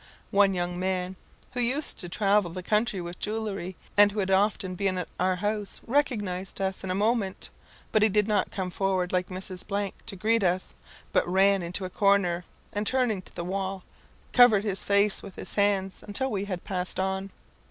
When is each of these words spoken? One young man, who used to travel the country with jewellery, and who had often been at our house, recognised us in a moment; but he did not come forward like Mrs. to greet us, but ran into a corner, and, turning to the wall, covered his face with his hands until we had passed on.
One 0.31 0.55
young 0.55 0.79
man, 0.79 1.15
who 1.51 1.59
used 1.61 1.99
to 1.99 2.09
travel 2.09 2.49
the 2.49 2.63
country 2.63 2.99
with 3.01 3.19
jewellery, 3.19 3.75
and 3.95 4.11
who 4.11 4.19
had 4.19 4.31
often 4.31 4.73
been 4.73 4.97
at 4.97 5.07
our 5.19 5.35
house, 5.35 5.79
recognised 5.85 6.59
us 6.59 6.83
in 6.83 6.89
a 6.89 6.95
moment; 6.95 7.51
but 7.91 8.01
he 8.01 8.09
did 8.09 8.27
not 8.27 8.49
come 8.49 8.71
forward 8.71 9.11
like 9.13 9.27
Mrs. 9.29 9.93
to 10.07 10.15
greet 10.15 10.43
us, 10.43 10.73
but 11.11 11.27
ran 11.27 11.61
into 11.61 11.85
a 11.85 11.89
corner, 11.91 12.45
and, 12.73 12.87
turning 12.87 13.21
to 13.21 13.35
the 13.35 13.45
wall, 13.45 13.83
covered 14.33 14.63
his 14.63 14.83
face 14.83 15.21
with 15.21 15.35
his 15.35 15.53
hands 15.53 16.01
until 16.07 16.31
we 16.31 16.45
had 16.45 16.63
passed 16.63 16.99
on. 16.99 17.29